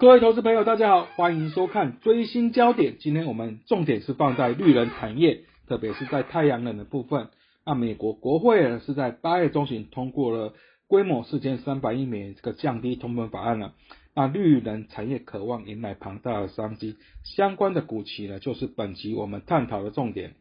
[0.00, 2.98] 各位投资朋友，大家好，欢迎收看追星焦点。
[3.00, 7.30] 今天我们重点是放在绿能产业，特别是在太阳能的部分。
[7.66, 10.54] 那美国国会呢是在八月中旬通过了
[10.86, 13.74] 规模四千三百亿美元这个降低通膨法案了。
[14.14, 16.94] 那绿能产业渴望迎来庞大的商机，
[17.24, 20.36] 相关的股期呢就是本集我们探讨的重点。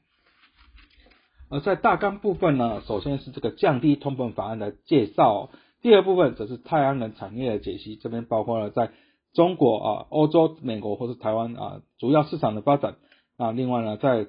[1.49, 5.49] 而在大纲部分呢，首先是这个降低通膨法案的介绍，
[5.81, 8.91] 第二部分则是太阳能产业的解析，这边包括了在
[9.33, 12.95] 中国啊、欧洲、美国或是台湾啊主要市场的发展。
[13.37, 14.27] 那另外呢，在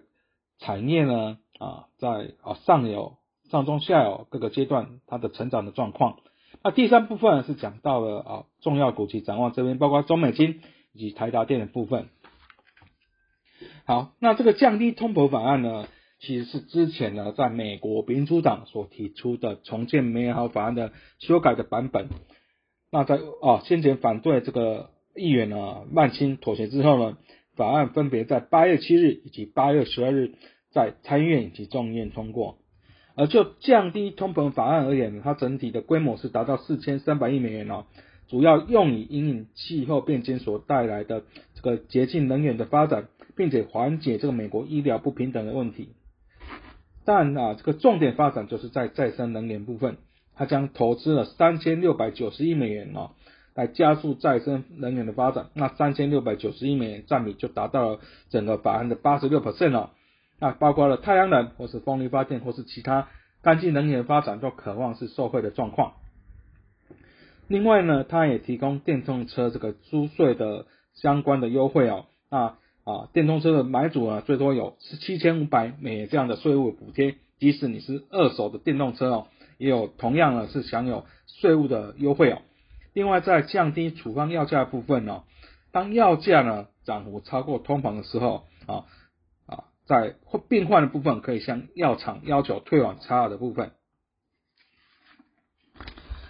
[0.59, 3.17] 产业呢啊在啊上游、
[3.51, 6.19] 上中下游各个阶段它的成长的状况。
[6.63, 10.61] 那第三部分是讲到了啊重要股期展望，这边包括中美金
[10.93, 12.09] 以及台达电的部分。
[13.87, 15.87] 好，那这个降低通膨法案呢？
[16.21, 22.09] 其实是之前呢，在美国民主党所提出的重建美好法案的修改的版本。
[22.91, 27.19] 那在啊先前反对这个议员呢万青妥协之后呢，
[27.57, 30.35] 法案分别在八月七日以及八月十二日
[30.71, 32.59] 在参议院以及众议院通过。
[33.15, 37.87] 而就降低通膨法案而言，它整体的规模是达到四千三百亿美元哦，
[38.29, 45.95] 主要用以引领气候变迁所带来的这个洁净能源的发展，并且缓解这个美国医疗不平等的问题。
[47.05, 49.97] 但啊，这个重点发展就是在再生能源部分，
[50.37, 53.11] 它将投资了三千六百九十亿美元哦，
[53.59, 55.47] 来加速再生能源的发展。
[55.53, 58.01] 那三千六百九十亿美元占比就达到了
[58.31, 59.91] 整个法案的八十六 percent 哦。
[60.39, 63.09] 那包括了太阳能或是风力发电或是其他
[63.43, 65.95] 干净能源发展，都渴望是受惠的状况。
[67.49, 72.07] 另外呢，它也提供电动车这个租税的相关的优惠哦。
[72.31, 72.55] 那
[72.85, 79.27] 啊，电动车的买主呢，最多有七千五百美元这样的税务补贴，即使你是二手的电动车哦，
[79.59, 82.39] 也有同样呢是享有税务的优惠哦。
[82.93, 85.23] 另外，在降低处方药价部分呢，
[85.71, 88.85] 当药价呢涨幅超过通膨的时候啊
[89.47, 90.15] 啊，在
[90.49, 93.73] 病患的部分可以向药厂要求退往差额的部分。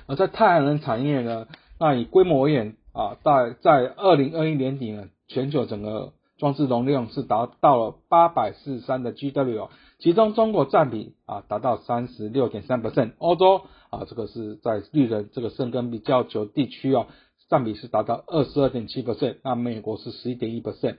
[0.06, 1.48] 而在太阳能产业呢，
[1.78, 9.68] 那以规模而言啊，在在二零二一年底呢，全球整个装置容量是达到了八百四十三的 GW，
[9.98, 17.08] 其中中国占比啊达到三十六点三 percent，欧洲啊这个是在绿人这个深耕比较久地区哦，
[17.48, 20.98] 占比是达到二十二点七 percent，那美国是十一点一 percent，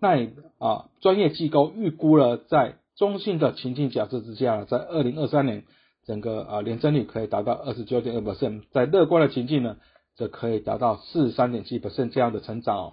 [0.00, 0.28] 那
[0.58, 5.64] 啊专业机构预估了在中性的情境假设之下，在二零二三年
[6.06, 9.78] 整个啊年增率可以达到二十九点二 percent，在乐观的情境呢，
[10.14, 12.92] 则可以达到四十三点七 percent 这样的成长哦。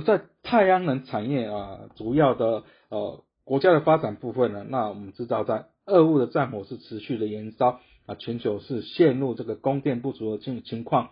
[0.00, 11.10] 在太阳能产业啊，主要的呃国家的发展部分呢，那我们知道在俄乌的战火是持续的延烧啊，全球是陷入这个供电不足的情情况。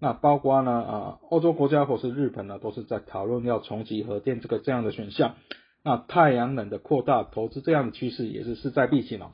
[0.00, 5.34] 那包括呢啊，欧洲国家或是日本呢，都是在讨论要重启核电这个这样的选项。
[5.82, 9.32] 那太阳能的扩大投资这样的趋势也是势在必行了。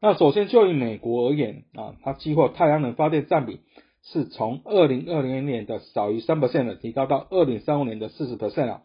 [0.00, 3.60] 那首先就以美国而言啊，它计划太阳能发电占比。
[4.12, 8.82] 是从二零二零年的少于三 percent 的提高到二零三五年的四十 percent 啊，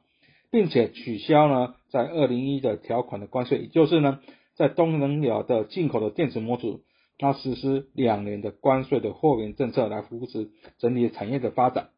[0.49, 4.19] 并且取消呢在二零一的条款的关税，也就是呢
[4.55, 6.81] 在东能源的进口的电池模组，
[7.19, 10.49] 它实施两年的关税的货源政策来扶持
[10.79, 11.89] 整体产业的发展。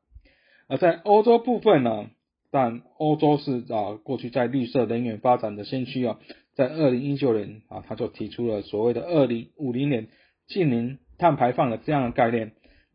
[0.67, 2.07] 而在欧洲部分呢，
[2.51, 6.19] 但欧洲是啊过去在绿色能源发展的先驱啊，
[6.55, 10.09] 在二零一九年啊他就提出了所谓的二零五零年
[10.47, 12.51] 近零碳排放的这样的概念。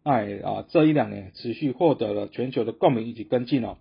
[0.08, 3.76] 哎啊，这一两年持续获得了全球的共鸣以及跟进哦。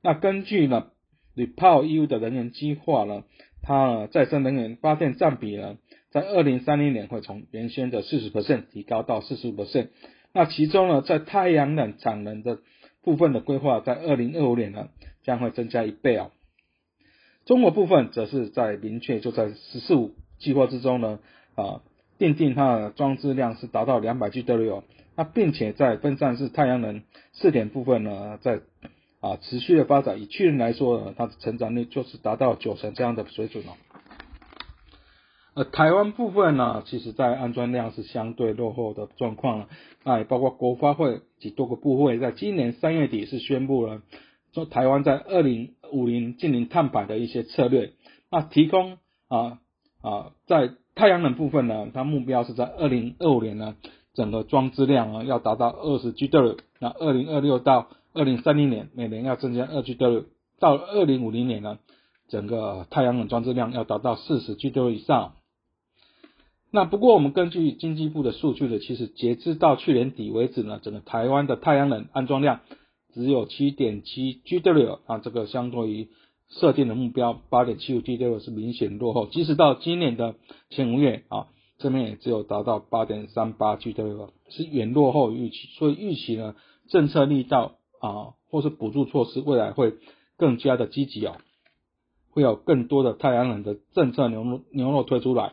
[0.00, 0.92] 那根据呢
[1.34, 3.24] ，Repower EU 的能源计划呢，
[3.62, 5.78] 它再生能源发电占比呢，
[6.12, 9.88] 在二零三零年会从原先的四十 percent 提高到四十五 percent。
[10.32, 12.60] 那其中呢，在太阳能产能的
[13.02, 14.88] 部分的规划，在二零二五年呢，
[15.24, 16.30] 将会增加一倍啊。
[17.44, 21.18] 中国部分则是在明确就在十四五计划之中呢，
[21.56, 21.82] 啊，
[22.22, 24.82] 奠定它的装置量是达到两百 GW。
[25.16, 27.02] 那并且在分散式太阳能
[27.32, 28.60] 试点部分呢，在
[29.20, 33.72] 啊持续的发展，以去年来说呢，它的成长率就是达到九成这样的水准了。
[35.54, 39.68] 呃，台湾部分呢，其实在安装量是相对落后的状况了。
[40.04, 44.00] 那也包括国发会及多个部会，在今年三月底是宣布了，
[44.54, 47.92] 说台湾在二零五零近零碳排的一些策略。
[48.30, 48.96] 那提供
[49.28, 49.58] 啊
[50.00, 53.74] 啊，在太阳能部分呢，它目标是在二零二五年呢。
[54.14, 60.24] 整个装置量啊要达到二十 GW，那二零二六到二零三零年每年要增加二 GW，
[60.60, 61.78] 到二零五零年呢，
[62.28, 65.32] 整个太阳能装置量要达到四十 GW 以上。
[66.70, 72.60] 那不过我们根据经济部的数据呢，其实截至到去年底为止呢，整个台湾的太阳能安装量
[73.14, 76.08] 只有七点七 GW 啊，这个相对于
[76.60, 79.26] 设定的目标八点七五 GW 是明显落后。
[79.26, 80.34] 即使到今年的
[80.70, 85.68] 前五月啊，这边也只有达到八点三八 GW，是远落后预期。
[85.78, 86.54] 所以预期呢，
[86.88, 89.94] 政策力道啊，或是补助措施未来会
[90.36, 91.38] 更加的积极啊，
[92.30, 95.52] 会有更多的太阳能的政策牛肉牛肉推出来。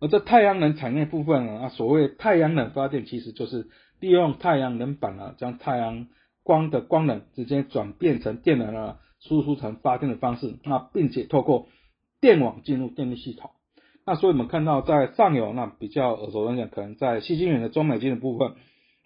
[0.00, 3.68] 而这太阳能产业部分，啊，所谓太阳能发电，其实就是
[4.00, 6.06] 利用太阳能板啊，将太阳
[6.48, 11.66] 光的光能直接转变成电能啊，输出成发电的方式，那并且透过
[12.22, 13.50] 电网进入电力系统。
[14.06, 18.54] 那所以我们看到在上游，那比较耳熟能详，可能在西京远的中美金的部分，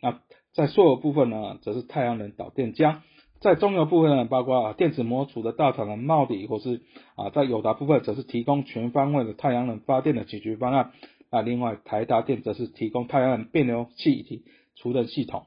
[0.00, 0.20] 那
[0.54, 2.98] 在所有部分呢，则是太阳能导电浆。
[3.40, 6.82] 在中游部分呢，包括啊电子模组的大厂的茂迪，或是
[7.16, 10.92] 啊在友达部分，则是提供全方位的太阳能发电的解决方案。
[11.28, 14.44] 那另外台达电则是提供太阳能变流器以及
[14.76, 15.46] 储能系统。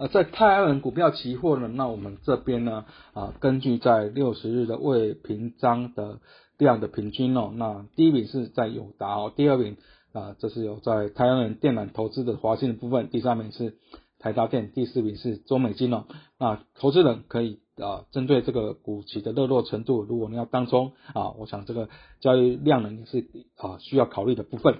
[0.00, 6.20] 呃在太阳能股票期货呢，那我们这边呢啊根据在六十日的未平仓的
[6.56, 9.76] 量的平均哦，那第一名是在友达哦，第二名
[10.12, 13.76] 啊这是有在太阳能电缆投资的华信的部分，第三名是。
[14.22, 16.04] 台达电第四名是中美金哦，
[16.38, 21.88] 那投资人可以啊针对这个股期的热络程度，如果你要当中啊，我想这个
[22.20, 23.26] 交易量呢也是
[23.56, 24.76] 啊需要考虑的部分。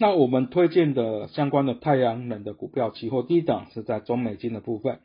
[0.00, 4.98] 那我们推荐的相关的太阳能的股票期货低档是在中美金的部分。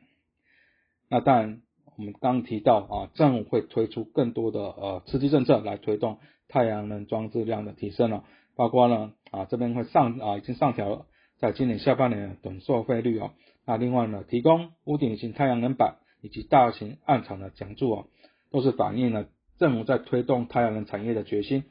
[1.10, 1.62] 那当然
[1.98, 8.24] 我们刚提到啊，政府会推出更多的呃刺激政策来推动太阳能装置量的提升了，
[8.56, 11.06] 包括呢啊这边会上啊已经上调了。
[11.40, 13.32] 在今年下半年的等收费率哦，
[13.66, 18.08] 那另外呢，提供屋顶型太阳能板以及大型暗场的奖助哦，
[18.50, 19.26] 都是反映了
[19.60, 21.66] 政府在推动太阳能产业的决心。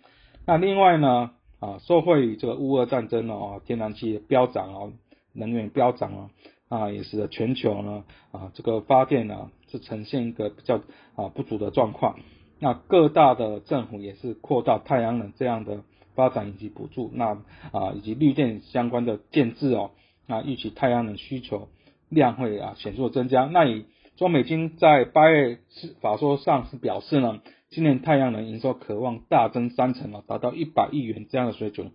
[0.46, 1.30] 那另外呢，
[1.64, 4.92] 啊，受惠于这个乌俄战争哦，天然气飙涨哦，
[5.32, 6.30] 能源飙涨哦，
[6.68, 10.80] 啊，也使得全球呢，啊，这个发电呢是呈现一个比较
[11.14, 12.18] 啊不足的状况。
[12.58, 15.82] 那各大的政府也是扩大太阳能这样的。
[16.16, 17.30] 发展以及补助，那
[17.72, 19.90] 啊以及绿电相关的建制哦，
[20.28, 21.66] 那预期太阳能需求
[22.08, 23.46] 量会啊显著增加。
[23.46, 27.40] 那以中美金在八月是法说上是表示呢，
[27.74, 31.90] 今年太阳能营收渴望大增三成哦，达到一百亿元这样的水准。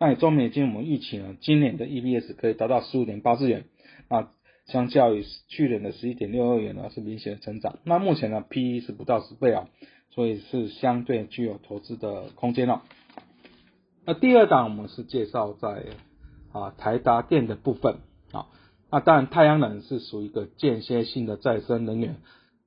[0.00, 3.66] 那以中美金我们预期呢，今年的 EPS 可以达到十五点八四元，
[4.08, 4.28] 啊，
[4.66, 7.78] 相较于去年的十一点六二元呢是明显的成长。
[7.84, 9.68] 那目前呢 PE 是不到十倍啊，
[10.10, 12.82] 所以是相对具有投资的空间了。
[14.04, 15.84] 那第二档我们是介绍在
[16.50, 17.98] 啊台达电的部分
[18.32, 18.48] 啊，
[18.90, 22.16] 那当然太阳能是属于一个间歇性的再生能源，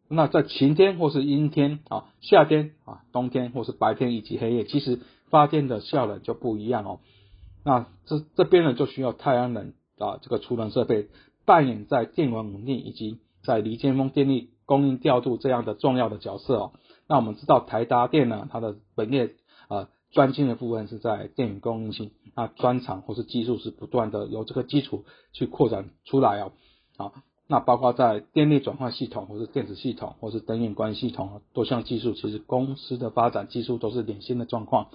[0.08, 7.00] 那在晴天或是阴天啊，夏天啊冬天或是白天以及黑夜，其实发电的效能就不一样哦。
[7.64, 11.08] 那这这边呢就需要太阳能啊这个储能设备
[11.46, 16.74] 扮演在电网稳定以及在离间风电力供应调度这样的重要的角色哦。
[17.08, 19.36] 那我们知道台达电呢，它的本业
[19.68, 19.90] 啊。
[20.14, 26.52] 专精的部分是在电源供应性，那专长或是技术是不断的由这个基础去扩展出来哦，
[26.98, 27.14] 好，
[27.48, 34.88] 那包括在电力转换系统或是电子系统或是灯影关系统多项技术，其实公司的发展技术都是领先的状况。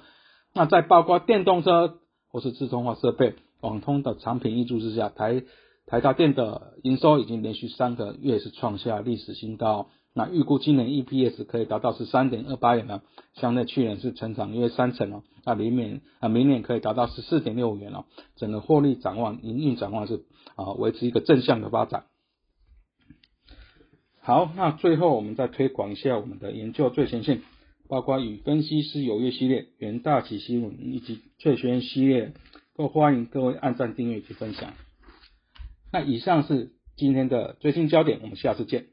[0.55, 1.99] 那在包括电动车
[2.31, 5.43] 或是自动化设备、网通的产品挹注之下，台
[5.87, 9.89] 台达电的营收已经连续三个月是创下历史新高。
[10.15, 13.03] 那预估今年 EPS 可以达到十三点二八元呢，
[13.35, 15.23] 相对去年是成长约三成哦。
[15.45, 18.07] 那明年啊，明年可以达到十四点六五元哦。
[18.37, 20.25] 整个获利展望、营运展望是
[20.57, 22.05] 啊，维持一个正向的发展。
[24.29, 27.41] 好，那最后我们再推广一下我们的研究最前线，
[27.89, 32.35] 包括与分析师有约系列、元大旗新闻以及翠轩系列，
[32.77, 34.75] 都欢迎各位按赞、订阅及分享。
[35.91, 38.89] 那以上是今天的最新焦点，我们下次见。